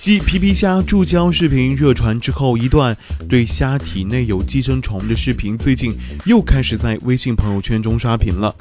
[0.00, 2.96] 继皮皮虾注胶视频热传之后，一段
[3.28, 5.92] 对虾体内有寄生虫的视频最近
[6.24, 8.54] 又开始在微信朋友圈中刷屏了，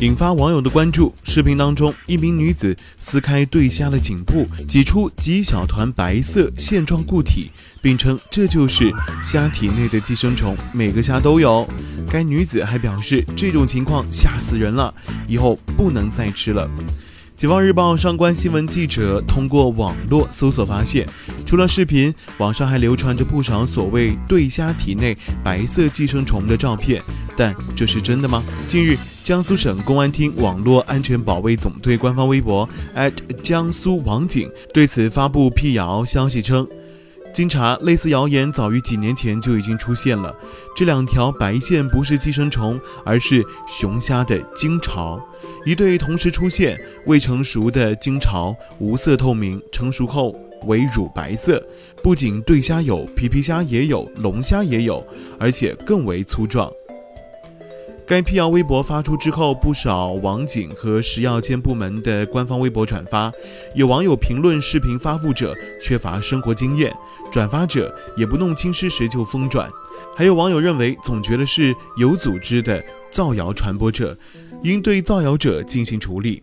[0.00, 1.14] 引发网友的关注。
[1.24, 7.50] 视频当中，一名女子撕开对虾的颈部，挤出几小团白色线状固体，
[7.82, 8.90] 并称这就是
[9.22, 11.68] 虾体内的寄生虫，每个虾都有。
[12.08, 14.94] 该女子还表示，这种情况吓死人了，
[15.26, 16.66] 以后不能再吃了。
[17.38, 21.06] 解放日报上官新闻记者通过网络搜索发现，
[21.46, 27.00] 除了视频，网上还流传着不少所谓对虾体内白色寄生虫的照片。
[27.36, 28.42] 但这是真的吗？
[28.66, 32.68] 近日，江苏省公安厅网络安全保卫总队官方微博
[33.40, 36.66] 江苏网警对此发布辟谣消息称。
[37.38, 40.34] 经查，类似谣言早于几年前就已经出现了。
[40.74, 45.24] 这两条白线不是寄生虫，而是雄虾的精巢。
[45.64, 50.34] 一对同时出现，未成熟的精巢无色透明，成熟后
[50.66, 51.64] 为乳白色。
[52.02, 55.06] 不仅对虾有，皮皮虾也有，龙虾也有，
[55.38, 56.68] 而且更为粗壮。
[58.08, 63.30] 该辟谣微博发出之后，不少网警和食药监部门的官方微博转发。
[63.74, 66.90] 有网友评论视频发布者缺乏生活经验，
[67.30, 69.68] 转发者也不弄清事实就疯转。
[70.16, 74.16] 还有网友认为，总觉得是有组织的造谣传播者，
[74.62, 76.42] 应对造谣者进行处理。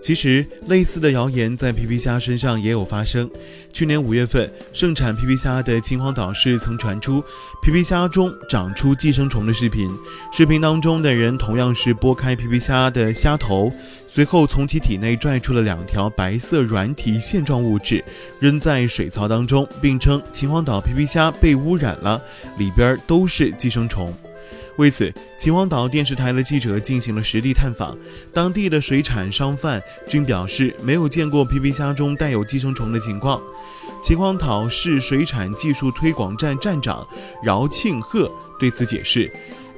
[0.00, 3.28] 其实，类似的谣言在皮皮虾身上也有发生。
[3.72, 7.22] 去年五月份，盛产皮皮虾的秦皇岛市曾传出
[7.62, 9.90] 皮皮虾中长出寄生虫的视频。
[10.32, 13.70] 视频当中的人同样是剥开皮皮虾的虾头，
[14.06, 18.02] 随后从其体内拽出了两条白色软体线状物质，
[18.40, 22.22] 扔在水槽当中，并称秦皇岛皮皮虾被污染了，
[22.56, 24.14] 里边都是寄生虫。
[24.78, 27.98] 为此，秦皇岛电视台的记者进行了实地探访，
[28.32, 33.42] 当地的水产商贩均表示没有见过皮皮虾中带有寄生虫的情况。
[34.04, 37.04] 秦皇岛市水产技术推广站站长
[37.42, 39.28] 饶庆鹤对此解释。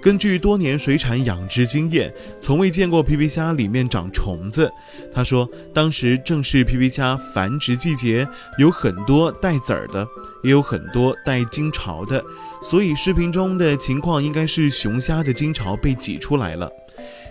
[0.02, 4.70] 根据多年水产养殖经验，从未见过皮皮虾里面长虫子。
[5.14, 8.26] 他说，当时正是皮皮虾繁殖季节，
[8.58, 10.06] 有很多带籽儿的，
[10.42, 12.22] 也有很多带金巢的，
[12.62, 16.70] 所以视频中的情况应该是雄虾的精巢被挤出来了。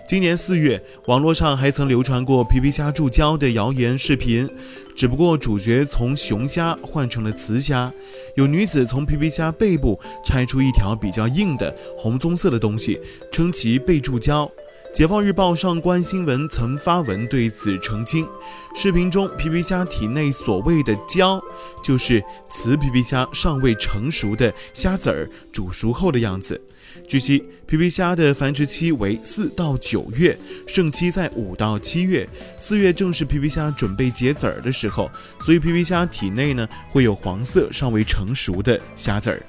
[0.08, 4.48] 今年四月，网络上还曾流传过皮皮虾注胶的谣言视频，
[4.96, 7.92] 只不过主角从雄虾换成了雌虾，
[8.34, 14.50] 有女子从皮皮虾背部拆出一条比较硬的红棕色的东西，称其被注胶。
[14.92, 18.26] 解放日报上官新闻曾发文对此澄清，
[18.74, 21.40] 视频中皮皮虾体内所谓的胶，
[21.82, 26.60] 就是雌皮皮虾尚未成熟的虾籽儿煮熟后的样子。
[27.06, 30.36] 据悉，皮皮虾的繁殖期为四到九月，
[30.66, 32.28] 盛期在五到七月。
[32.58, 35.08] 四月正是皮皮虾准备结籽儿的时候，
[35.38, 39.40] 所以皮皮虾体内呢会有黄色尚未成熟的虾籽儿。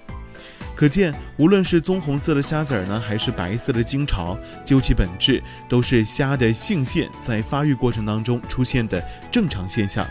[0.81, 8.99] 可见，无论是棕红色的虾籽儿呢，还是白色的精巢，究其本质，都是虾的性腺在发育过程当中出现的
[9.31, 10.07] 正常现象。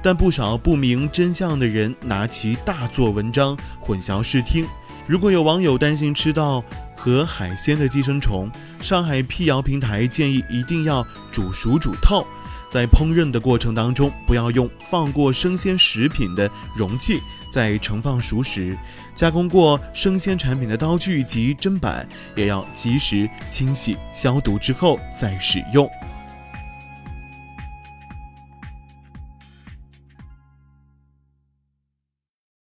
[0.00, 4.64] 但不少不明真相的人拿其大做文章，混淆视听。
[5.08, 6.62] 如果有网友担心吃到
[6.94, 8.48] 和海鲜的寄生虫，
[8.80, 12.24] 上海辟谣平台建议一定要煮熟煮透。
[12.72, 18.74] 在烹饪的过程当中，不要用放过生鲜食品的容器再盛放熟食，
[19.14, 25.86] 加工过生鲜产品的刀具及砧板也要及时清洗消毒之后再使用。